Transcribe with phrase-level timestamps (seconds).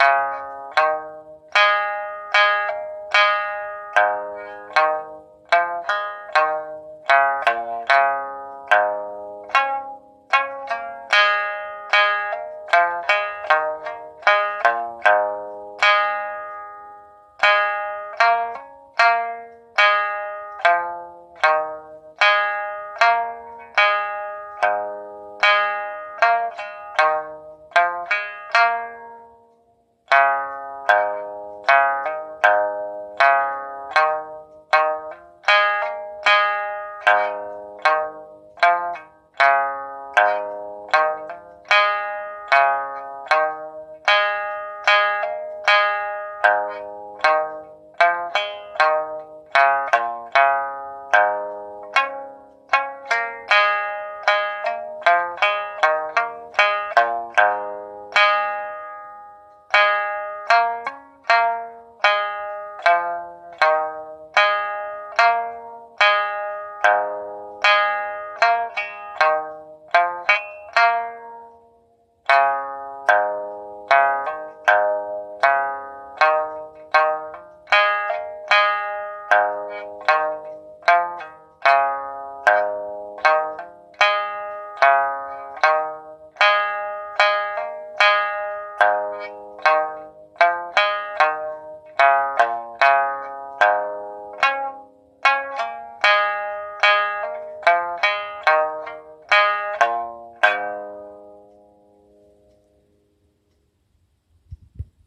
[0.00, 0.29] you.